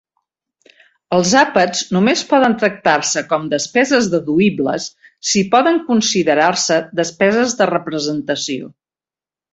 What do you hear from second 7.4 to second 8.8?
de representació.